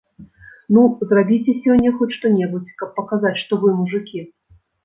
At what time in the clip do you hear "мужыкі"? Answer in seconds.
3.83-4.19